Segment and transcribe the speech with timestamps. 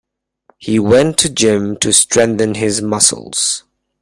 [0.57, 3.65] He went to gym to strengthen his muscles.